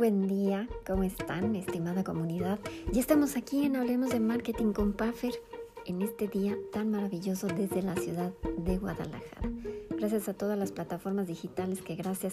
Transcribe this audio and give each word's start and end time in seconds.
buen 0.00 0.26
día, 0.26 0.66
¿cómo 0.86 1.02
están, 1.02 1.54
estimada 1.54 2.02
comunidad? 2.02 2.58
Ya 2.90 3.00
estamos 3.02 3.36
aquí 3.36 3.66
en 3.66 3.76
Hablemos 3.76 4.08
de 4.08 4.18
Marketing 4.18 4.72
con 4.72 4.94
Puffer 4.94 5.34
en 5.84 6.00
este 6.00 6.26
día 6.26 6.56
tan 6.72 6.90
maravilloso 6.90 7.48
desde 7.48 7.82
la 7.82 7.94
ciudad 7.96 8.32
de 8.56 8.78
Guadalajara. 8.78 9.50
Gracias 10.00 10.30
a 10.30 10.32
todas 10.32 10.58
las 10.58 10.72
plataformas 10.72 11.26
digitales 11.26 11.82
que 11.82 11.94
gracias 11.94 12.32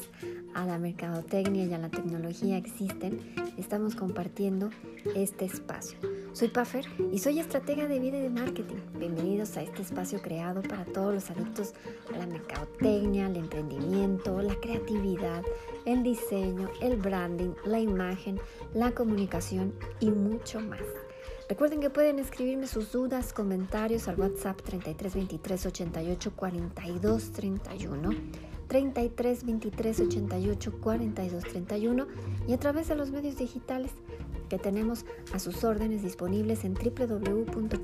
a 0.53 0.65
la 0.65 0.77
mercadotecnia 0.77 1.65
y 1.65 1.73
a 1.73 1.77
la 1.77 1.89
tecnología 1.89 2.55
existen, 2.55 3.19
estamos 3.57 3.93
compartiendo 3.93 4.69
este 5.15 5.43
espacio. 5.43 5.97
Soy 6.31 6.47
Puffer 6.47 6.85
y 7.11 7.19
soy 7.19 7.41
estratega 7.41 7.89
de 7.89 7.99
vida 7.99 8.19
y 8.19 8.21
de 8.21 8.29
marketing. 8.29 8.77
Bienvenidos 8.97 9.57
a 9.57 9.63
este 9.63 9.81
espacio 9.81 10.21
creado 10.21 10.61
para 10.61 10.85
todos 10.85 11.13
los 11.13 11.29
adictos 11.29 11.73
a 12.15 12.17
la 12.17 12.25
mercadotecnia, 12.25 13.25
al 13.25 13.35
emprendimiento, 13.35 14.41
la 14.41 14.55
creatividad, 14.61 15.43
el 15.83 16.03
diseño, 16.03 16.69
el 16.81 16.95
branding, 16.95 17.51
la 17.65 17.81
imagen, 17.81 18.39
la 18.73 18.91
comunicación 18.91 19.73
y 19.99 20.09
mucho 20.09 20.61
más. 20.61 20.79
Recuerden 21.49 21.79
que 21.79 21.89
pueden 21.89 22.19
escribirme 22.19 22.67
sus 22.67 22.91
dudas, 22.91 23.31
comentarios 23.31 24.09
al 24.09 24.19
WhatsApp 24.19 24.61
33 24.61 25.15
23 25.15 25.65
88 25.65 26.31
42 26.35 27.31
31. 27.31 28.09
33 28.67 29.45
23 29.45 29.99
88 30.01 30.73
42 30.81 31.43
31 31.45 32.07
y 32.49 32.53
a 32.53 32.59
través 32.59 32.89
de 32.89 32.95
los 32.95 33.11
medios 33.11 33.37
digitales 33.37 33.91
que 34.49 34.59
tenemos 34.59 35.05
a 35.33 35.39
sus 35.39 35.63
órdenes 35.63 36.03
disponibles 36.03 36.65
en 36.65 36.73
www.puffer.mx 36.73 37.77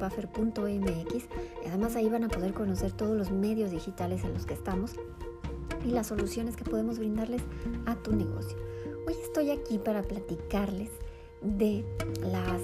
además 1.66 1.96
ahí 1.96 2.10
van 2.10 2.26
a 2.26 2.28
poder 2.28 2.54
conocer 2.54 2.92
todos 2.92 3.16
los 3.18 3.32
medios 3.32 3.72
digitales 3.72 4.26
en 4.26 4.34
los 4.34 4.46
que 4.46 4.56
estamos 4.56 4.96
y 5.86 5.92
las 5.92 6.08
soluciones 6.08 6.58
que 6.58 6.66
podemos 6.66 7.00
brindarles 7.00 7.42
a 7.86 7.96
tu 7.96 8.14
negocio. 8.14 8.58
Hoy 9.08 9.16
estoy 9.24 9.52
aquí 9.52 9.78
para 9.78 10.02
platicarles 10.02 10.90
de 11.44 11.84
las, 12.32 12.62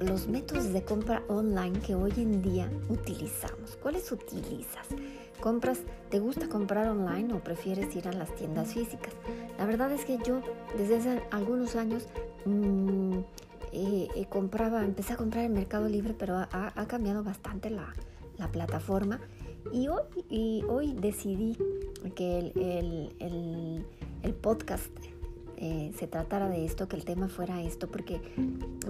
los 0.00 0.28
métodos 0.28 0.72
de 0.72 0.82
compra 0.82 1.22
online 1.28 1.78
que 1.80 1.94
hoy 1.94 2.12
en 2.16 2.42
día 2.42 2.70
utilizamos. 2.88 3.76
¿Cuáles 3.82 4.10
utilizas? 4.12 4.86
¿Compras, 5.40 5.80
te 6.10 6.18
gusta 6.18 6.48
comprar 6.48 6.88
online 6.88 7.34
o 7.34 7.40
prefieres 7.40 7.94
ir 7.94 8.08
a 8.08 8.12
las 8.12 8.34
tiendas 8.34 8.72
físicas? 8.72 9.12
La 9.58 9.66
verdad 9.66 9.92
es 9.92 10.04
que 10.04 10.18
yo 10.24 10.40
desde 10.78 10.96
hace 10.96 11.22
algunos 11.30 11.76
años 11.76 12.06
mmm, 12.44 13.18
eh, 13.72 14.26
compraba, 14.30 14.84
empecé 14.84 15.12
a 15.12 15.16
comprar 15.16 15.44
en 15.44 15.52
Mercado 15.52 15.88
Libre, 15.88 16.14
pero 16.18 16.36
ha, 16.36 16.86
cambiado 16.86 17.22
bastante 17.22 17.68
la, 17.68 17.92
la, 18.38 18.50
plataforma. 18.50 19.20
Y 19.72 19.88
hoy, 19.88 20.02
y 20.30 20.62
hoy 20.68 20.94
decidí 20.94 21.58
que 22.14 22.38
el, 22.38 23.12
el, 23.18 23.86
el 24.22 24.34
podcast 24.34 24.90
eh, 25.58 25.92
se 25.98 26.06
tratara 26.06 26.48
de 26.48 26.64
esto, 26.64 26.88
que 26.88 26.96
el 26.96 27.04
tema 27.04 27.28
fuera 27.28 27.62
esto, 27.62 27.88
porque 27.88 28.20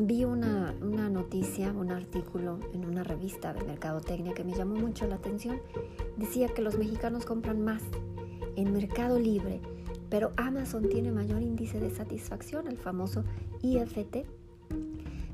vi 0.00 0.25
una, 0.25 0.75
una, 0.81 1.09
noticia, 1.09 1.72
un 1.72 1.92
artículo 1.92 2.59
en 2.72 2.84
una 2.84 3.05
revista 3.05 3.55
de 3.55 3.62
Mercadotecnia 3.64 4.34
que 4.34 4.45
me 4.45 4.55
llamó 4.55 4.75
mucho 4.75 5.06
la 5.06 5.17
atención. 5.17 5.61
Decía 6.17 6.48
que 6.48 6.62
los 6.62 6.77
mexicanos 6.77 7.25
compran 7.25 7.64
más 7.64 7.83
en 8.56 8.72
Mercado 8.72 9.19
Libre, 9.19 9.61
pero 10.11 10.33
Amazon 10.37 10.89
tiene 10.89 11.12
mayor 11.12 11.42
índice 11.42 11.78
de 11.78 11.91
satisfacción, 11.91 12.67
el 12.67 12.78
famoso 12.78 13.25
IFT. 13.62 14.25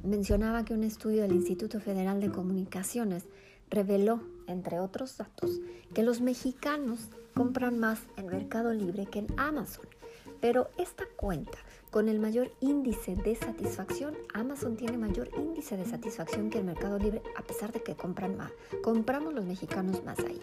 Mencionaba 0.04 0.64
que 0.64 0.74
un 0.74 0.82
estudio 0.82 1.22
del 1.22 1.32
Instituto 1.32 1.80
Federal 1.80 2.20
de 2.20 2.30
Comunicaciones 2.30 3.24
reveló, 3.70 4.20
entre 4.46 4.80
otros 4.80 5.16
datos, 5.16 5.60
que 5.94 6.02
los 6.02 6.20
mexicanos 6.20 7.08
compran 7.34 7.78
más 7.78 8.00
en 8.16 8.26
Mercado 8.26 8.74
Libre 8.74 9.06
que 9.06 9.20
en 9.20 9.28
Amazon. 9.38 9.86
Pero 10.42 10.70
esta 10.76 11.06
cuenta 11.06 11.56
con 11.92 12.08
el 12.08 12.18
mayor 12.18 12.50
índice 12.58 13.14
de 13.14 13.36
satisfacción, 13.36 14.16
Amazon 14.34 14.76
tiene 14.76 14.98
mayor 14.98 15.30
índice 15.38 15.76
de 15.76 15.84
satisfacción 15.84 16.50
que 16.50 16.58
el 16.58 16.64
Mercado 16.64 16.98
Libre 16.98 17.22
a 17.36 17.42
pesar 17.42 17.70
de 17.70 17.80
que 17.80 17.94
compran 17.94 18.36
más. 18.36 18.50
Compramos 18.82 19.32
los 19.32 19.44
mexicanos 19.44 20.02
más 20.04 20.18
ahí. 20.18 20.40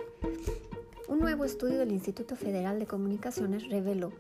Un 1.10 1.22
nuevo 1.22 1.44
estudio 1.44 1.80
del 1.80 1.92
Instituto 1.92 2.36
Federal 2.36 2.78
de 2.78 2.86
Comunicaciones 2.86 3.68
reveló 3.68 4.12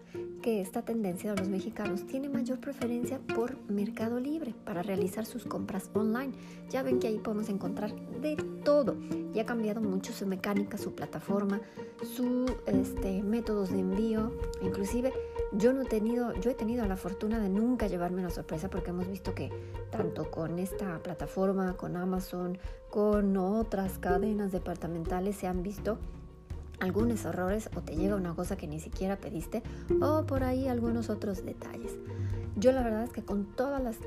que 0.41 0.59
esta 0.59 0.81
tendencia 0.81 1.31
de 1.31 1.39
los 1.39 1.47
mexicanos 1.47 2.07
tiene 2.07 2.29
mayor 2.29 2.59
preferencia 2.59 3.19
por 3.35 3.55
Mercado 3.69 4.19
Libre 4.19 4.55
para 4.66 4.81
realizar 4.81 5.28
sus 5.28 5.45
compras 5.45 5.91
online. 5.94 6.33
Ya 6.72 6.81
ven 6.81 6.97
que 6.97 7.05
ahí 7.05 7.19
podemos 7.19 7.47
encontrar 7.49 7.94
de 8.22 8.35
todo. 8.66 8.97
Y 9.35 9.39
ha 9.39 9.45
cambiado 9.45 9.81
mucho 9.81 10.13
su 10.13 10.25
mecánica, 10.25 10.79
su 10.79 10.95
plataforma, 10.95 11.61
sus 12.01 12.51
este, 12.66 13.22
métodos 13.22 13.69
de 13.69 13.81
envío, 13.81 14.31
inclusive 14.63 15.13
yo 15.53 15.73
no 15.73 15.83
he 15.83 15.85
tenido, 15.85 16.33
yo 16.39 16.49
he 16.49 16.55
tenido 16.55 16.88
la 16.88 16.97
fortuna 16.97 17.39
de 17.39 17.49
nunca 17.49 17.85
llevarme 17.85 18.22
una 18.22 18.31
sorpresa 18.31 18.67
porque 18.67 18.89
hemos 18.89 19.07
visto 19.07 19.35
que 19.35 19.51
tanto 19.91 20.31
con 20.31 20.57
esta 20.57 20.97
plataforma, 21.03 21.78
con 21.78 21.95
Amazon, 21.97 22.57
con 22.89 23.38
otras 23.38 23.99
cadenas 23.99 24.51
departamentales 24.51 25.35
se 25.35 25.45
han 25.45 25.61
visto 25.61 25.99
algunos 26.79 27.25
errores 27.25 27.69
o 27.75 27.81
te 27.81 27.95
llega 27.95 28.16
una 28.16 28.34
cosa 28.34 28.57
que 28.57 28.67
ni 28.67 28.79
siquiera 28.79 29.17
pediste 29.17 29.63
o 30.01 30.25
por 30.25 30.44
ahí 30.44 30.67
algunos 30.67 31.09
otros 31.09 31.44
detalles. 31.45 31.97
Yo 32.56 32.72
la 32.72 32.84
verdad 32.84 33.03
es 33.03 33.12
que 33.12 33.23
con 33.23 33.45
todas 33.45 33.81
las, 33.81 33.97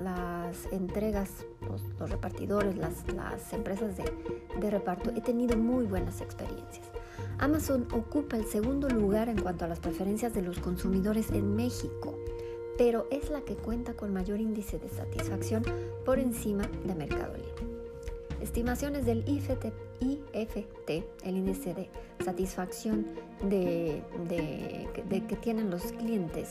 las 0.00 0.72
entregas, 0.72 1.30
los, 1.68 2.10
repartidores, 2.10 2.76
las, 2.76 3.06
las 3.14 3.52
empresas 3.52 3.96
de, 3.96 4.04
de 4.60 4.70
reparto, 4.70 5.10
he 5.10 5.20
tenido 5.20 5.56
muy 5.56 5.86
buenas 5.86 6.20
experiencias. 6.20 6.84
Amazon 7.38 7.86
ocupa 7.92 8.36
el 8.36 8.46
segundo 8.46 8.88
lugar 8.88 9.28
en 9.28 9.40
cuanto 9.40 9.64
a 9.64 9.68
las 9.68 9.78
preferencias 9.78 10.34
de 10.34 10.42
los 10.42 10.58
consumidores 10.58 11.30
en 11.30 11.54
México, 11.54 12.16
pero 12.76 13.06
es 13.10 13.30
la 13.30 13.42
que 13.42 13.54
cuenta 13.54 13.94
con 13.94 14.12
mayor 14.12 14.40
índice 14.40 14.78
de 14.78 14.88
satisfacción 14.88 15.62
por 16.04 16.18
encima 16.18 16.64
de 16.84 16.94
Mercado 16.94 17.36
Libre. 17.36 17.51
Estimaciones 18.42 19.06
del 19.06 19.24
IFT, 19.28 19.66
el 21.24 21.36
índice 21.36 21.74
de 21.74 21.88
satisfacción 22.24 23.06
de, 23.48 24.02
que 25.28 25.36
tienen 25.36 25.70
los 25.70 25.92
clientes, 25.92 26.50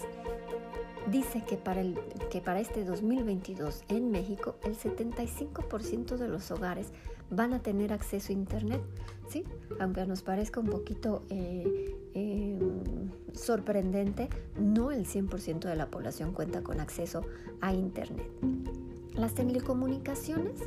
dice 1.12 1.44
que 1.46 1.58
para, 1.58 1.82
el, 1.82 2.00
que 2.30 2.40
para 2.40 2.62
este 2.62 2.86
2022 2.86 3.84
en 3.90 4.10
México 4.10 4.56
el 4.64 4.78
75% 4.78 6.16
de 6.16 6.30
los 6.30 6.50
hogares 6.52 6.94
van 7.30 7.54
a 7.54 7.60
tener 7.60 7.92
acceso 7.92 8.32
a 8.32 8.34
Internet, 8.34 8.82
¿sí? 9.28 9.44
Aunque 9.82 10.06
nos 10.06 10.22
parezca 10.22 10.62
un 10.62 10.68
poquito 10.68 11.24
eh, 11.30 11.94
eh, 12.14 12.58
sorprendente, 13.34 14.30
no 14.58 14.92
el 14.92 15.06
100% 15.06 15.60
de 15.60 15.76
la 15.76 15.88
población 15.88 16.32
cuenta 16.32 16.62
con 16.62 16.80
acceso 16.80 17.26
a 17.60 17.74
Internet. 17.74 18.28
Las 19.14 19.34
telecomunicaciones 19.34 20.62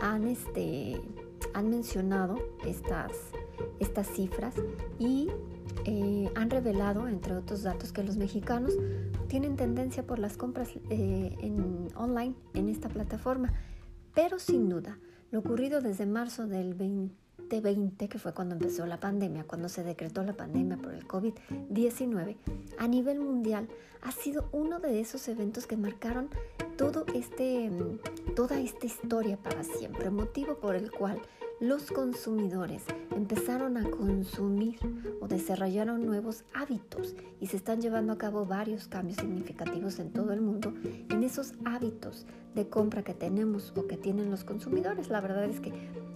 han, 0.00 0.28
este, 0.28 1.00
han 1.54 1.70
mencionado 1.70 2.38
estas, 2.64 3.12
estas 3.78 4.06
cifras 4.08 4.54
y 4.98 5.28
eh, 5.84 6.30
han 6.34 6.50
revelado, 6.50 7.08
entre 7.08 7.34
otros 7.34 7.62
datos, 7.62 7.92
que 7.92 8.02
los 8.02 8.16
mexicanos 8.16 8.74
tienen 9.28 9.56
tendencia 9.56 10.06
por 10.06 10.18
las 10.18 10.36
compras 10.36 10.70
en, 10.88 11.88
online 11.94 12.34
en 12.54 12.68
esta 12.68 12.88
plataforma, 12.88 13.52
pero 14.14 14.38
sin 14.38 14.68
duda 14.68 14.98
lo 15.30 15.38
ocurrido 15.38 15.80
desde 15.80 16.06
marzo 16.06 16.46
del 16.46 16.70
2020, 16.70 18.08
que 18.08 18.18
fue 18.18 18.34
cuando 18.34 18.56
empezó 18.56 18.84
la 18.86 18.98
pandemia, 18.98 19.44
cuando 19.44 19.68
se 19.68 19.84
decretó 19.84 20.22
la 20.24 20.32
pandemia 20.32 20.76
por 20.76 20.92
el 20.92 21.06
COVID-19, 21.06 22.36
a 22.78 22.88
nivel 22.88 23.20
mundial 23.20 23.68
ha 24.02 24.12
sido 24.12 24.48
uno 24.52 24.80
de 24.80 25.00
esos 25.00 25.28
eventos 25.28 25.66
que 25.66 25.76
marcaron 25.76 26.28
todo 26.76 27.04
este, 27.14 27.70
toda 28.40 28.58
esta 28.58 28.86
historia 28.86 29.36
para 29.36 29.62
siempre, 29.62 30.08
motivo 30.08 30.54
por 30.54 30.74
el 30.74 30.90
cual 30.90 31.20
los 31.60 31.90
consumidores 31.90 32.84
empezaron 33.14 33.76
a 33.76 33.84
consumir 33.90 34.78
o 35.20 35.28
desarrollaron 35.28 36.06
nuevos 36.06 36.44
hábitos 36.54 37.14
y 37.38 37.48
se 37.48 37.58
están 37.58 37.82
llevando 37.82 38.14
a 38.14 38.16
cabo 38.16 38.46
varios 38.46 38.88
cambios 38.88 39.18
significativos 39.18 39.98
en 39.98 40.10
todo 40.10 40.32
el 40.32 40.40
mundo 40.40 40.72
en 41.10 41.22
esos 41.22 41.52
hábitos 41.66 42.24
de 42.54 42.66
compra 42.66 43.02
que 43.02 43.12
tenemos 43.12 43.74
o 43.76 43.86
que 43.86 43.98
tienen 43.98 44.30
los 44.30 44.42
consumidores. 44.42 45.10
La 45.10 45.20
verdad 45.20 45.44
es 45.44 45.60
que 45.60 45.74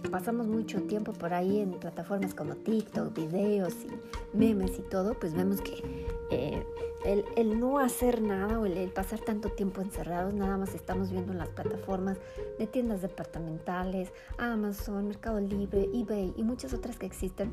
pasamos 0.09 0.47
mucho 0.47 0.81
tiempo 0.81 1.13
por 1.13 1.31
ahí 1.31 1.59
en 1.59 1.73
plataformas 1.73 2.33
como 2.33 2.55
TikTok, 2.55 3.13
videos 3.13 3.75
y 3.85 4.35
memes 4.35 4.79
y 4.79 4.81
todo, 4.81 5.13
pues 5.13 5.35
vemos 5.35 5.61
que 5.61 6.07
eh, 6.31 6.65
el, 7.05 7.59
no 7.59 7.79
hacer 7.79 8.21
nada 8.21 8.59
o 8.59 8.65
el, 8.65 8.89
pasar 8.89 9.19
tanto 9.19 9.49
tiempo 9.49 9.81
encerrados, 9.81 10.33
nada 10.33 10.57
más 10.57 10.73
estamos 10.73 11.11
viendo 11.11 11.31
en 11.31 11.37
las 11.37 11.49
plataformas 11.49 12.17
de 12.57 12.67
tiendas 12.67 13.01
departamentales, 13.01 14.11
Amazon, 14.37 15.07
Mercado 15.07 15.39
Libre, 15.39 15.89
eBay 15.93 16.33
y 16.35 16.43
muchas 16.43 16.73
otras 16.73 16.97
que 16.97 17.05
existen. 17.05 17.51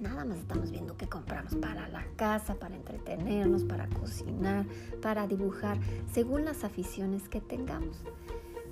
Nada 0.00 0.24
más 0.24 0.38
estamos 0.38 0.70
viendo 0.70 0.96
qué 0.96 1.08
compramos 1.08 1.54
para 1.54 1.88
la 1.88 2.04
casa, 2.16 2.54
para 2.54 2.74
entretenernos, 2.74 3.64
para 3.64 3.88
cocinar, 3.88 4.66
para 5.00 5.26
dibujar, 5.26 5.78
según 6.12 6.44
las 6.44 6.64
aficiones 6.64 7.28
que 7.28 7.40
tengamos. 7.40 8.02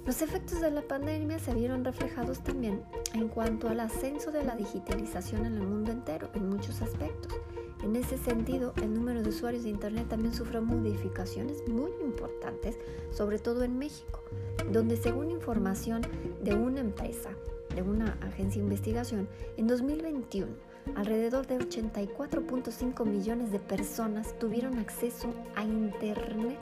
Los 0.05 0.21
efectos 0.21 0.61
de 0.61 0.73
la 0.73 0.83
pandemia 0.83 1.39
se 1.39 1.55
vieron 1.55 1.85
reflejados 1.85 2.43
también 2.43 2.83
en 3.15 3.29
cuanto 3.29 3.69
al 3.69 3.79
ascenso 3.79 4.33
de 4.33 4.45
la 4.45 4.57
digitalización 4.57 5.47
en 5.47 5.55
el 5.55 5.63
mundo 5.63 5.93
entero, 5.93 6.29
en 6.35 6.49
muchos 6.49 6.83
aspectos. 6.83 7.33
En 7.83 7.97
ese 7.97 8.17
sentido, 8.17 8.73
el 8.81 8.95
número 8.95 9.23
de 9.23 9.31
usuarios 9.31 9.65
de 9.65 9.71
Internet 9.71 10.09
también 10.09 10.33
sufrió 10.33 10.63
modificaciones 10.63 11.67
muy 11.69 11.91
importantes, 12.01 12.79
sobre 13.11 13.39
todo 13.39 13.65
en 13.65 13.77
México, 13.77 14.23
donde 14.71 14.97
según 14.97 15.31
información 15.31 16.03
de 16.43 16.55
una 16.55 16.81
empresa, 16.81 17.31
de 17.75 17.83
una 17.83 18.19
agencia 18.21 18.61
de 18.61 18.69
investigación, 18.69 19.29
en 19.57 19.67
2021 19.67 20.73
alrededor 20.95 21.47
de 21.47 21.59
84.5 21.59 23.05
millones 23.05 23.51
de 23.51 23.59
personas 23.59 24.39
tuvieron 24.39 24.79
acceso 24.79 25.33
a 25.57 25.65
Internet. 25.65 26.59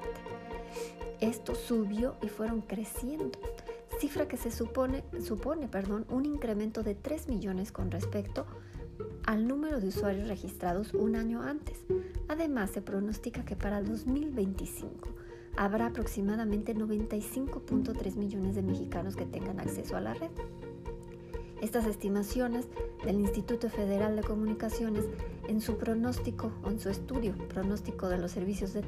Esto 1.20 1.54
subió 1.54 2.16
y 2.22 2.28
fueron 2.28 2.62
creciendo, 2.62 3.38
cifra 3.98 4.26
que 4.26 4.38
se 4.38 4.50
supone, 4.50 5.04
supone 5.22 5.68
perdón, 5.68 6.06
un 6.08 6.24
incremento 6.24 6.82
de 6.82 6.94
3 6.94 7.28
millones 7.28 7.72
con 7.72 7.90
respecto 7.90 8.46
al 9.30 9.46
número 9.46 9.78
de 9.78 9.86
usuarios 9.86 10.26
registrados 10.26 10.92
un 10.92 11.14
año 11.14 11.40
antes. 11.40 11.84
Además, 12.26 12.70
se 12.70 12.82
pronostica 12.82 13.44
que 13.44 13.54
para 13.54 13.80
2025 13.80 15.08
habrá 15.56 15.86
aproximadamente 15.86 16.74
95.3 16.74 18.16
millones 18.16 18.56
de 18.56 18.62
mexicanos 18.62 19.14
que 19.14 19.26
tengan 19.26 19.60
acceso 19.60 19.96
a 19.96 20.00
la 20.00 20.14
red. 20.14 20.30
Estas 21.62 21.86
estimaciones 21.86 22.66
del 23.04 23.20
Instituto 23.20 23.70
Federal 23.70 24.16
de 24.16 24.22
Comunicaciones 24.22 25.04
en 25.46 25.60
su 25.60 25.76
pronóstico 25.76 26.50
en 26.66 26.80
su 26.80 26.88
estudio 26.88 27.32
pronóstico 27.46 28.08
de 28.08 28.18
los 28.18 28.32
servicios 28.32 28.72
de 28.72 28.82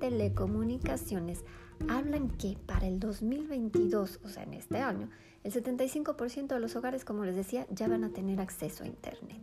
telecomunicaciones 0.00 1.44
hablan 1.88 2.30
que 2.30 2.56
para 2.66 2.86
el 2.86 2.98
2022, 3.00 4.20
o 4.24 4.28
sea, 4.28 4.42
en 4.42 4.54
este 4.54 4.78
año, 4.78 5.08
el 5.44 5.52
75% 5.52 6.48
de 6.48 6.60
los 6.60 6.74
hogares, 6.76 7.04
como 7.04 7.24
les 7.24 7.36
decía, 7.36 7.66
ya 7.70 7.88
van 7.88 8.04
a 8.04 8.10
tener 8.10 8.40
acceso 8.40 8.84
a 8.84 8.86
Internet. 8.86 9.40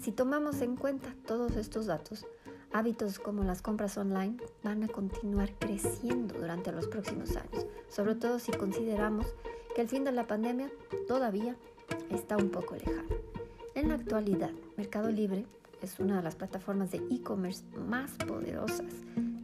Si 0.00 0.10
tomamos 0.10 0.60
en 0.62 0.76
cuenta 0.76 1.14
todos 1.26 1.56
estos 1.56 1.86
datos, 1.86 2.26
hábitos 2.72 3.18
como 3.18 3.44
las 3.44 3.62
compras 3.62 3.96
online 3.96 4.36
van 4.64 4.82
a 4.82 4.88
continuar 4.88 5.52
creciendo 5.58 6.34
durante 6.38 6.72
los 6.72 6.88
próximos 6.88 7.36
años, 7.36 7.66
sobre 7.88 8.14
todo 8.14 8.38
si 8.38 8.50
consideramos 8.52 9.26
que 9.74 9.82
el 9.82 9.88
fin 9.88 10.04
de 10.04 10.12
la 10.12 10.26
pandemia 10.26 10.70
todavía 11.06 11.56
está 12.10 12.36
un 12.36 12.50
poco 12.50 12.74
lejano. 12.74 13.08
En 13.74 13.88
la 13.88 13.94
actualidad, 13.94 14.50
Mercado 14.76 15.10
Libre 15.10 15.46
es 15.80 15.98
una 15.98 16.16
de 16.16 16.22
las 16.22 16.36
plataformas 16.36 16.90
de 16.90 16.98
e-commerce 17.10 17.64
más 17.76 18.12
poderosas. 18.26 18.92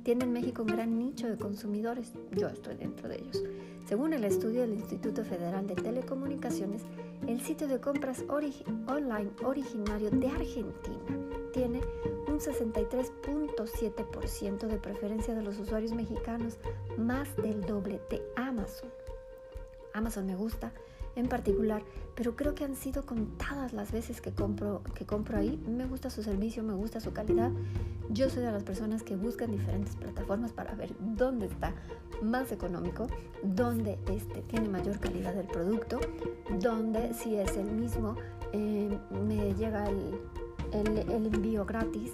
Tiene 0.09 0.25
en 0.25 0.33
México 0.33 0.63
un 0.63 0.69
gran 0.69 0.99
nicho 0.99 1.29
de 1.29 1.37
consumidores, 1.37 2.15
yo 2.31 2.49
estoy 2.49 2.77
dentro 2.77 3.11
de 3.11 3.17
ellos. 3.17 3.45
Según 3.85 4.15
el 4.15 4.25
estudio 4.25 4.63
del 4.63 4.73
Instituto 4.73 5.23
Federal 5.23 5.67
de 5.67 5.75
Telecomunicaciones, 5.75 6.81
el 7.27 7.43
sitio 7.43 7.69
de 7.69 7.79
compras 7.79 8.25
online 8.27 9.31
originario 9.45 10.09
de 10.09 10.29
Argentina 10.29 11.19
tiene 11.53 11.83
un 12.27 12.39
63.7% 12.39 14.67
de 14.67 14.79
preferencia 14.79 15.35
de 15.35 15.43
los 15.43 15.59
usuarios 15.59 15.93
mexicanos, 15.93 16.57
más 16.97 17.37
del 17.37 17.61
doble 17.67 18.01
de 18.09 18.23
Amazon. 18.35 18.89
Amazon 19.93 20.25
me 20.25 20.37
gusta 20.37 20.73
en 21.17 21.29
particular, 21.29 21.83
pero 22.15 22.37
creo 22.37 22.55
que 22.55 22.65
han 22.65 22.77
sido 22.77 23.05
contadas 23.07 23.73
las 23.73 23.93
veces 23.93 24.21
que 24.21 24.33
compro, 24.33 24.83
que 24.95 25.07
compro 25.07 25.39
ahí. 25.39 25.63
Me 25.69 25.87
gusta 25.87 26.11
su 26.11 26.23
servicio, 26.23 26.63
me 26.63 26.75
gusta 26.75 27.01
su 27.01 27.13
calidad. 27.13 27.51
Yo 28.11 28.31
soy 28.31 28.43
de 28.43 28.53
las 28.53 28.63
personas 28.63 29.03
que 29.03 29.17
buscan 29.17 29.51
diferentes 29.51 29.97
plataformas 29.97 30.53
para 30.53 30.75
ver 30.75 30.95
dónde 30.99 31.47
está 31.47 31.75
más 32.23 32.53
económico, 32.53 33.07
dónde 33.43 33.99
este, 34.11 34.43
tiene 34.43 34.69
mayor 34.69 34.99
calidad 34.99 35.35
del 35.35 35.47
producto, 35.47 36.01
dónde 36.59 37.15
si 37.15 37.37
es 37.37 37.57
el 37.57 37.71
mismo 37.71 38.17
eh, 38.53 38.99
me 39.27 39.55
llega 39.55 39.89
el, 39.89 40.19
el, 40.73 41.27
envío 41.27 41.65
gratis 41.67 42.13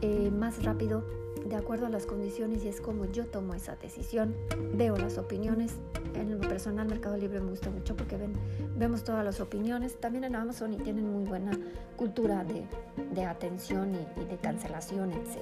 eh, 0.00 0.30
más 0.30 0.62
rápido 0.64 1.04
de 1.44 1.56
acuerdo 1.56 1.86
a 1.86 1.90
las 1.90 2.06
condiciones 2.06 2.64
y 2.64 2.68
es 2.68 2.80
como 2.80 3.04
yo 3.06 3.26
tomo 3.26 3.54
esa 3.54 3.76
decisión. 3.76 4.34
Veo 4.74 4.96
las 4.96 5.18
opiniones. 5.18 5.74
En 6.14 6.30
lo 6.30 6.48
personal, 6.48 6.86
Mercado 6.88 7.16
Libre 7.16 7.40
me 7.40 7.50
gusta 7.50 7.70
mucho 7.70 7.96
porque 7.96 8.16
ven, 8.16 8.32
vemos 8.76 9.04
todas 9.04 9.24
las 9.24 9.40
opiniones. 9.40 9.98
También 10.00 10.24
en 10.24 10.36
Amazon 10.36 10.72
y 10.72 10.76
tienen 10.76 11.10
muy 11.10 11.24
buena 11.24 11.58
cultura 11.96 12.44
de, 12.44 12.64
de 13.12 13.24
atención 13.24 13.94
y, 13.94 14.24
de 14.24 14.36
cancelación, 14.36 15.12
etc. 15.12 15.38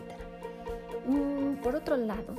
Mm, 1.07 1.63
por 1.63 1.77
otro 1.77 1.97
lado, 1.97 2.35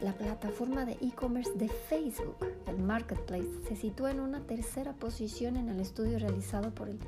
la 0.00 0.12
plataforma 0.12 0.84
de 0.84 0.92
e-commerce 1.00 1.52
de 1.54 1.68
Facebook, 1.68 2.36
el 2.66 2.78
Marketplace, 2.78 3.48
se 3.68 3.76
sitúa 3.76 4.10
en 4.10 4.20
una 4.20 4.40
tercera 4.40 4.92
posición 4.92 5.56
en 5.56 5.68
el 5.68 5.80
estudio 5.80 6.18
realizado 6.18 6.74
por 6.74 6.88
el, 6.88 6.98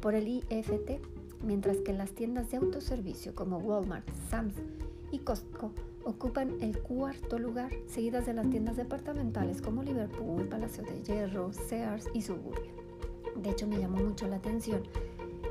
por 0.00 0.14
el 0.14 0.28
IFT, 0.28 1.00
mientras 1.44 1.78
que 1.78 1.92
las 1.92 2.12
tiendas 2.12 2.50
de 2.50 2.56
autoservicio 2.56 3.34
como 3.34 3.58
Walmart, 3.58 4.08
Sam's 4.30 4.54
y 5.10 5.18
Costco 5.18 5.72
ocupan 6.04 6.60
el 6.60 6.78
cuarto 6.78 7.38
lugar, 7.38 7.72
seguidas 7.86 8.26
de 8.26 8.34
las 8.34 8.48
tiendas 8.50 8.76
departamentales 8.76 9.62
como 9.62 9.82
Liverpool, 9.82 10.48
Palacio 10.48 10.82
de 10.84 11.02
Hierro, 11.02 11.52
Sears 11.52 12.08
y 12.14 12.22
Suburbia. 12.22 12.70
De 13.36 13.50
hecho, 13.50 13.66
me 13.66 13.78
llamó 13.78 13.98
mucho 13.98 14.28
la 14.28 14.36
atención 14.36 14.82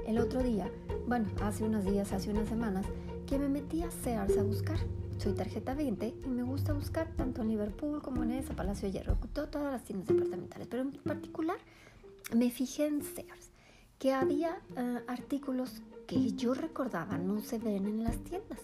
el 0.06 0.18
otro 0.18 0.42
día, 0.42 0.70
bueno, 1.08 1.28
hace 1.42 1.64
unos 1.64 1.86
días, 1.86 2.12
hace 2.12 2.32
unas 2.32 2.50
semanas, 2.50 2.86
que 3.28 3.38
me 3.38 3.50
metí 3.50 3.84
a 3.84 3.92
Sears 3.92 4.38
a 4.38 4.44
buscar. 4.44 4.78
Soy 5.18 5.34
tarjeta 5.34 5.76
20 5.76 6.16
y 6.26 6.28
me 6.28 6.44
gusta 6.44 6.74
buscar 6.74 7.08
tanto 7.16 7.42
en 7.42 7.50
Liverpool 7.50 8.02
como 8.02 8.24
en 8.24 8.32
esa 8.32 8.56
Palacio 8.56 8.88
de 8.88 8.94
Hierro, 8.94 9.18
todas 9.34 9.72
las 9.72 9.84
tiendas 9.84 10.08
departamentales, 10.08 10.68
pero 10.68 10.82
en 10.82 10.92
particular 10.92 11.58
me 12.36 12.50
fijé 12.50 12.88
en 12.88 13.04
Sears, 13.04 13.52
que 14.00 14.14
había 14.14 14.60
eh, 14.76 15.00
artículos 15.08 15.82
que 16.08 16.32
yo 16.34 16.54
recordaba 16.54 17.18
no 17.18 17.40
se 17.40 17.60
ven 17.60 17.86
en 17.86 18.04
las 18.04 18.18
tiendas. 18.18 18.60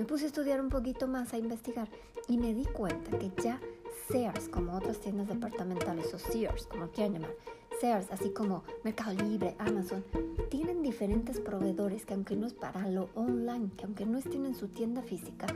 Me 0.00 0.06
puse 0.06 0.24
a 0.24 0.28
estudiar 0.28 0.62
un 0.62 0.70
poquito 0.70 1.06
más, 1.08 1.34
a 1.34 1.36
investigar 1.36 1.86
y 2.26 2.38
me 2.38 2.54
di 2.54 2.64
cuenta 2.64 3.18
que 3.18 3.30
ya 3.42 3.60
Sears, 4.08 4.48
como 4.48 4.74
otras 4.74 4.98
tiendas 4.98 5.28
departamentales 5.28 6.14
o 6.14 6.18
Sears, 6.18 6.64
como 6.68 6.88
quieran 6.88 7.12
llamar, 7.12 7.34
Sears, 7.82 8.10
así 8.10 8.30
como 8.30 8.64
Mercado 8.82 9.22
Libre, 9.22 9.56
Amazon, 9.58 10.02
tienen 10.48 10.82
diferentes 10.82 11.38
proveedores 11.38 12.06
que 12.06 12.14
aunque 12.14 12.34
no 12.34 12.46
es 12.46 12.54
para 12.54 12.88
lo 12.88 13.10
online, 13.14 13.72
que 13.76 13.84
aunque 13.84 14.06
no 14.06 14.16
estén 14.16 14.46
en 14.46 14.54
su 14.54 14.68
tienda 14.68 15.02
física, 15.02 15.46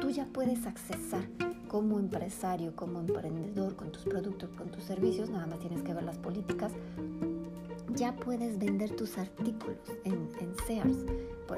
tú 0.00 0.08
ya 0.08 0.24
puedes 0.24 0.66
accesar 0.66 1.28
como 1.68 1.98
empresario, 1.98 2.74
como 2.74 3.00
emprendedor, 3.00 3.76
con 3.76 3.92
tus 3.92 4.04
productos, 4.04 4.48
con 4.56 4.70
tus 4.70 4.84
servicios, 4.84 5.28
nada 5.28 5.44
más 5.44 5.58
tienes 5.58 5.82
que 5.82 5.92
ver 5.92 6.04
las 6.04 6.16
políticas, 6.16 6.72
ya 7.94 8.16
puedes 8.16 8.58
vender 8.58 8.96
tus 8.96 9.18
artículos 9.18 9.76
en, 10.04 10.30
Sears, 10.66 11.04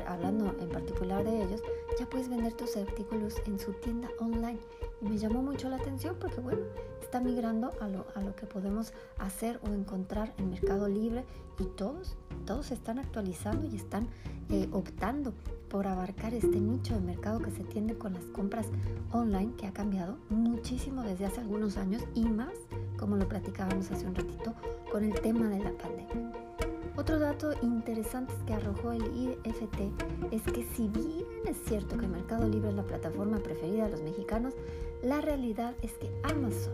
hablando 0.07 0.55
en 0.59 0.69
particular 0.69 1.25
de 1.25 1.43
ellos, 1.43 1.63
ya 1.99 2.07
puedes 2.07 2.29
vender 2.29 2.55
tus 2.55 2.77
artículos 2.77 3.37
en 3.47 3.59
su 3.59 3.73
tienda 3.75 4.09
online. 4.19 4.59
Y 5.01 5.07
me 5.07 5.19
llamó 5.19 5.43
mucho 5.43 5.69
la 5.69 5.77
atención 5.77 6.17
porque, 6.19 6.41
bueno, 6.41 6.63
está 7.01 7.21
migrando 7.21 7.73
a 7.81 7.89
lo, 7.89 8.07
a 8.15 8.23
lo 8.23 8.35
que 8.35 8.47
podemos 8.47 8.93
hacer 9.19 9.61
o 9.65 9.73
encontrar 9.73 10.33
en 10.39 10.51
Mercado 10.51 10.89
Libre 10.89 11.25
y 11.59 11.65
todos, 11.65 12.17
todos 12.47 12.71
están 12.71 12.99
actualizando 12.99 13.67
y 13.67 13.77
están 13.77 14.09
eh, 14.49 14.69
optando 14.73 15.35
por 15.69 15.87
abarcar 15.87 16.35
este 16.35 16.61
nicho 16.61 16.95
de 16.95 17.01
mercado 17.01 17.41
que 17.41 17.51
se 17.51 17.65
tiene 17.65 17.95
con 17.95 18.13
las 18.13 18.25
compras 18.25 18.67
online, 19.11 19.55
que 19.57 19.67
ha 19.67 19.73
cambiado 19.73 20.19
muchísimo 20.29 21.03
desde 21.03 21.25
hace 21.25 21.41
algunos 21.41 21.79
años 21.79 22.03
y 22.15 22.25
más, 22.25 22.53
como 22.99 23.17
lo 23.17 23.27
platicábamos 23.27 23.91
hace 23.91 24.07
un 24.07 24.15
ratito, 24.15 24.55
con 24.91 25.05
el 25.05 25.19
tema 25.21 25.49
de 25.49 25.61
la 25.61 25.73
pandemia. 25.73 26.42
Otro 26.95 27.19
dato 27.19 27.53
interesante 27.63 28.35
que 28.47 28.53
arrojó 28.53 28.93
el 28.93 29.03
IFT 29.17 29.81
es 30.31 30.43
que 30.43 30.63
si 30.75 30.89
bien 30.89 31.25
es 31.47 31.57
cierto 31.65 31.97
que 31.97 32.07
Mercado 32.07 32.47
Libre 32.47 32.69
es 32.69 32.75
la 32.75 32.83
plataforma 32.83 33.39
preferida 33.39 33.85
de 33.85 33.93
los 33.93 34.03
mexicanos, 34.03 34.53
la 35.03 35.23
realidad 35.23 35.75
es 35.81 35.93
que 35.95 36.11
Amazon, 36.23 36.73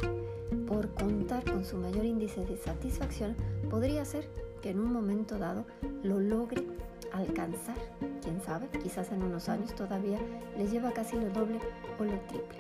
por 0.67 0.93
contar 0.95 1.45
con 1.45 1.65
su 1.65 1.77
mayor 1.77 2.05
índice 2.05 2.45
de 2.45 2.57
satisfacción, 2.57 3.37
podría 3.71 4.05
ser 4.05 4.29
que 4.61 4.71
en 4.71 4.81
un 4.81 4.93
momento 4.93 5.39
dado 5.39 5.65
lo 6.03 6.19
logre 6.19 6.65
alcanzar. 7.13 7.77
Quién 8.23 8.41
sabe, 8.43 8.69
quizás 8.83 9.13
en 9.13 9.23
unos 9.23 9.49
años 9.49 9.73
todavía 9.75 10.19
les 10.57 10.73
lleva 10.73 10.91
casi 10.91 11.17
lo 11.17 11.31
doble 11.31 11.61
o 11.99 12.05
lo 12.05 12.19
triple. 12.23 12.59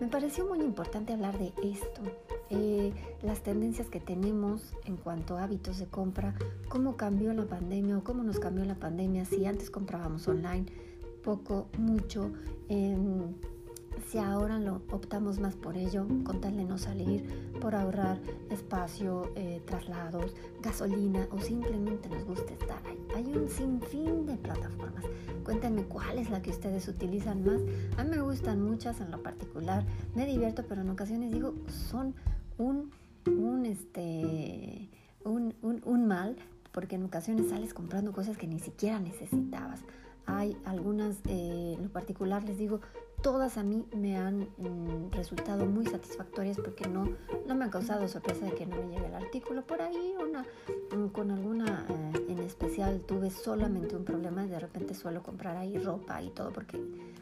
Me 0.00 0.08
pareció 0.08 0.46
muy 0.46 0.60
importante 0.60 1.12
hablar 1.12 1.38
de 1.38 1.52
esto, 1.62 2.02
eh, 2.50 2.92
las 3.22 3.42
tendencias 3.42 3.88
que 3.88 4.00
tenemos 4.00 4.74
en 4.84 4.96
cuanto 4.96 5.36
a 5.36 5.44
hábitos 5.44 5.78
de 5.78 5.86
compra, 5.86 6.34
cómo 6.68 6.96
cambió 6.96 7.32
la 7.34 7.44
pandemia 7.44 7.98
o 7.98 8.04
cómo 8.04 8.22
nos 8.22 8.38
cambió 8.38 8.64
la 8.64 8.76
pandemia, 8.76 9.24
si 9.24 9.44
antes 9.46 9.70
comprábamos 9.70 10.26
online, 10.28 10.66
poco, 11.22 11.68
mucho, 11.76 12.30
em, 12.68 13.34
si 14.06 14.18
ahora 14.18 14.58
lo 14.58 14.76
optamos 14.90 15.38
más 15.40 15.56
por 15.56 15.76
ello, 15.76 16.06
con 16.24 16.40
tal 16.40 16.56
de 16.56 16.64
no 16.64 16.78
salir, 16.78 17.50
por 17.60 17.74
ahorrar 17.74 18.18
espacio, 18.50 19.30
eh, 19.34 19.60
traslados, 19.66 20.34
gasolina 20.62 21.28
o 21.30 21.38
simplemente 21.40 22.08
nos 22.08 22.24
gusta 22.24 22.52
estar 22.54 22.82
ahí. 22.86 22.98
Hay 23.14 23.36
un 23.36 23.48
sinfín 23.48 24.24
de 24.24 24.36
plataformas. 24.36 25.04
Cuéntenme 25.44 25.84
cuál 25.84 26.18
es 26.18 26.30
la 26.30 26.40
que 26.40 26.50
ustedes 26.50 26.88
utilizan 26.88 27.44
más. 27.44 27.60
A 27.96 28.04
mí 28.04 28.10
me 28.10 28.20
gustan 28.20 28.62
muchas 28.62 29.00
en 29.00 29.10
lo 29.10 29.22
particular. 29.22 29.84
Me 30.14 30.26
divierto, 30.26 30.64
pero 30.68 30.82
en 30.82 30.90
ocasiones 30.90 31.32
digo, 31.32 31.54
son 31.90 32.14
un, 32.58 32.90
un, 33.26 33.66
este, 33.66 34.88
un, 35.24 35.54
un, 35.62 35.80
un 35.84 36.06
mal, 36.06 36.36
porque 36.72 36.96
en 36.96 37.04
ocasiones 37.04 37.48
sales 37.48 37.72
comprando 37.74 38.12
cosas 38.12 38.36
que 38.36 38.46
ni 38.46 38.58
siquiera 38.58 39.00
necesitabas. 39.00 39.80
Hay 40.26 40.56
algunas, 40.64 41.16
eh, 41.26 41.74
en 41.76 41.84
lo 41.84 41.90
particular 41.90 42.44
les 42.44 42.58
digo, 42.58 42.80
todas 43.22 43.58
a 43.58 43.62
mí 43.62 43.84
me 43.94 44.16
han 44.16 44.48
mm, 44.58 45.12
resultado 45.12 45.66
muy 45.66 45.86
satisfactorias 45.86 46.56
porque 46.58 46.88
no, 46.88 47.08
no 47.46 47.54
me 47.54 47.64
han 47.64 47.70
causado 47.70 48.06
sorpresa 48.08 48.46
de 48.46 48.52
que 48.52 48.66
no 48.66 48.76
me 48.76 48.88
llegue 48.88 49.06
el 49.06 49.14
artículo. 49.14 49.62
Por 49.66 49.82
ahí 49.82 50.14
una, 50.20 50.44
mm, 50.96 51.08
con 51.08 51.30
alguna 51.30 51.86
eh, 51.88 52.26
en 52.28 52.38
especial 52.40 53.00
tuve 53.00 53.30
solamente 53.30 53.96
un 53.96 54.04
problema 54.04 54.44
y 54.44 54.48
de 54.48 54.60
repente 54.60 54.94
suelo 54.94 55.22
comprar 55.22 55.56
ahí 55.56 55.78
ropa 55.78 56.22
y 56.22 56.30
todo 56.30 56.52
porque 56.52 56.80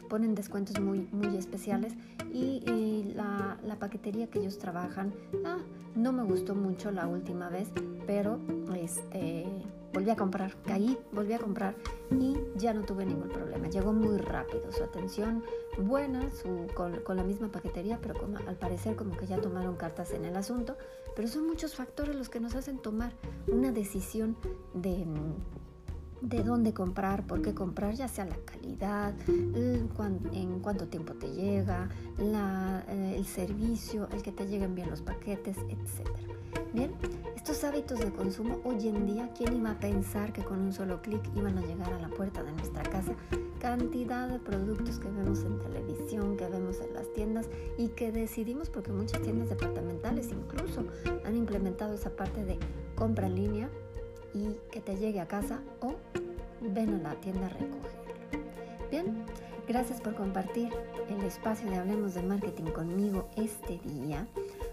ponen 0.09 0.35
descuentos 0.35 0.79
muy, 0.79 1.07
muy 1.11 1.35
especiales 1.35 1.93
y, 2.33 3.13
la, 3.15 3.57
la, 3.63 3.75
paquetería 3.77 4.27
que 4.27 4.39
ellos 4.39 4.59
trabajan 4.59 5.13
ah, 5.45 5.57
no 5.95 6.11
me 6.11 6.23
gustó 6.23 6.55
mucho 6.55 6.91
la 6.91 7.07
última 7.07 7.49
vez, 7.49 7.71
pero 8.05 8.39
este 8.75 9.47
volví 9.93 10.09
a 10.09 10.15
comprar, 10.15 10.55
caí, 10.63 10.97
volví 11.11 11.33
a 11.33 11.39
comprar 11.39 11.75
y 12.11 12.37
ya 12.55 12.73
no 12.73 12.83
tuve 12.83 13.05
ningún 13.05 13.29
problema. 13.29 13.67
Llegó 13.67 13.93
muy 13.93 14.17
rápido, 14.17 14.71
su 14.71 14.83
atención 14.83 15.43
buena, 15.77 16.29
su, 16.31 16.67
con, 16.73 17.15
la 17.15 17.23
misma 17.23 17.51
paquetería, 17.51 17.99
pero 18.01 18.19
como, 18.19 18.37
al 18.37 18.55
parecer 18.55 18.95
como 18.95 19.15
que 19.15 19.27
ya 19.27 19.39
tomaron 19.39 19.75
cartas 19.75 20.11
en 20.11 20.25
el 20.25 20.35
asunto. 20.35 20.77
Pero 21.15 21.27
son 21.27 21.47
muchos 21.47 21.75
factores 21.75 22.15
los 22.15 22.29
que 22.29 22.39
nos 22.39 22.55
hacen 22.55 22.79
tomar 22.79 23.13
una 23.47 23.71
decisión 23.71 24.37
de 24.73 25.05
de 26.21 26.43
dónde 26.43 26.73
comprar, 26.73 27.25
por 27.27 27.41
qué 27.41 27.53
comprar, 27.53 27.93
ya 27.93 28.07
sea 28.07 28.25
la 28.25 28.37
calidad, 28.37 29.13
en 29.27 30.59
cuánto 30.59 30.87
tiempo 30.87 31.13
te 31.13 31.29
llega, 31.29 31.89
eh, 32.17 33.13
el 33.15 33.25
servicio, 33.25 34.07
el 34.11 34.21
que 34.21 34.31
te 34.31 34.47
lleguen 34.47 34.75
bien 34.75 34.89
los 34.89 35.01
paquetes, 35.01 35.57
etc. 35.69 36.07
Bien, 36.73 36.91
estos 37.49 37.63
hábitos 37.63 37.99
de 37.99 38.11
consumo 38.11 38.59
hoy 38.65 38.89
en 38.89 39.05
día, 39.05 39.29
¿quién 39.33 39.55
iba 39.55 39.71
a 39.71 39.79
pensar 39.79 40.33
que 40.33 40.43
con 40.43 40.59
un 40.59 40.73
solo 40.73 41.01
clic 41.01 41.21
iban 41.33 41.57
a 41.57 41.61
llegar 41.61 41.93
a 41.93 41.97
la 41.97 42.09
puerta 42.09 42.43
de 42.43 42.51
nuestra 42.51 42.83
casa? 42.83 43.13
Cantidad 43.57 44.27
de 44.27 44.37
productos 44.37 44.99
que 44.99 45.07
vemos 45.07 45.45
en 45.45 45.57
televisión, 45.59 46.35
que 46.35 46.45
vemos 46.49 46.81
en 46.81 46.93
las 46.93 47.09
tiendas 47.13 47.47
y 47.77 47.87
que 47.87 48.11
decidimos, 48.11 48.69
porque 48.69 48.91
muchas 48.91 49.21
tiendas 49.21 49.47
departamentales 49.47 50.27
incluso 50.29 50.83
han 51.23 51.37
implementado 51.37 51.93
esa 51.93 52.09
parte 52.09 52.43
de 52.43 52.59
compra 52.95 53.27
en 53.27 53.35
línea 53.35 53.69
y 54.33 54.57
que 54.69 54.81
te 54.81 54.97
llegue 54.97 55.21
a 55.21 55.29
casa 55.29 55.61
o 55.79 55.95
ven 56.59 56.95
a 56.95 56.97
la 56.97 57.15
tienda 57.21 57.45
a 57.45 57.49
recogerlo. 57.49 57.79
Bien, 58.91 59.23
gracias 59.69 60.01
por 60.01 60.15
compartir 60.15 60.69
el 61.07 61.23
espacio 61.23 61.69
de 61.69 61.77
Hablemos 61.77 62.13
de 62.13 62.23
Marketing 62.23 62.71
conmigo 62.71 63.29
este 63.37 63.79
día. 63.85 64.27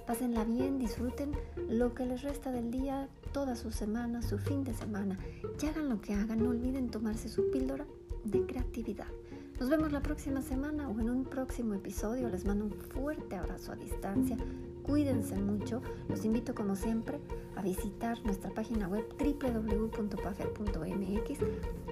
Pásenla 0.07 0.45
bien, 0.45 0.79
disfruten 0.79 1.33
lo 1.69 1.95
que 1.95 2.05
les 2.05 2.23
resta 2.23 2.53
del 2.53 2.71
día, 2.71 3.09
toda 3.33 3.57
su 3.57 3.71
semana, 3.71 4.21
su 4.21 4.39
fin 4.39 4.63
de 4.63 4.75
semana. 4.75 5.19
Y 5.63 5.67
hagan 5.67 5.89
lo 5.89 6.01
que 6.03 6.13
hagan, 6.13 6.43
no 6.43 6.51
olviden 6.51 6.91
tomarse 6.91 7.31
su 7.31 7.51
píldora 7.51 7.87
de 8.25 8.45
creatividad. 8.45 9.07
Nos 9.59 9.71
vemos 9.71 9.93
la 9.93 10.03
próxima 10.03 10.43
semana 10.43 10.89
o 10.89 11.01
en 11.01 11.09
un 11.09 11.25
próximo 11.25 11.75
episodio. 11.75 12.29
Les 12.29 12.45
mando 12.45 12.65
un 12.67 12.73
fuerte 12.73 13.37
abrazo 13.37 13.73
a 13.73 13.77
distancia. 13.77 14.37
Cuídense 14.83 15.37
mucho. 15.37 15.81
Los 16.09 16.25
invito 16.25 16.55
como 16.55 16.77
siempre 16.77 17.21
a 17.57 17.63
visitar 17.63 18.23
nuestra 18.25 18.51
página 18.51 18.89
web 18.89 19.07
www.pafer.mx 19.19 20.19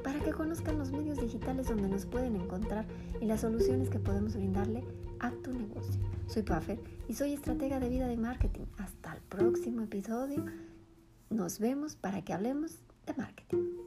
para 0.03 0.19
que 0.21 0.33
conozcan 0.33 0.79
los 0.79 0.91
medios 0.91 1.19
digitales 1.19 1.69
donde 1.69 1.89
nos 1.89 2.05
pueden 2.05 2.37
encontrar 2.37 2.85
y 3.21 3.27
las 3.27 3.41
soluciones 3.43 3.89
que 3.89 4.01
podemos 4.01 4.35
brindarle 4.35 4.85
a 5.23 5.31
tu 5.43 5.53
negocio. 5.53 6.01
Soy 6.27 6.43
Puffer 6.43 6.79
y 7.09 7.15
soy 7.15 7.33
estratega 7.33 7.81
de 7.81 7.89
vida 7.89 8.07
de 8.07 8.17
marketing. 8.17 8.67
Hasta 8.79 9.15
el 9.15 9.23
próximo 9.23 9.83
episodio. 9.83 10.45
Nos 11.31 11.59
vemos 11.59 11.97
para 11.97 12.23
que 12.23 12.33
hablemos 12.33 12.79
de 13.07 13.15
marketing. 13.15 13.82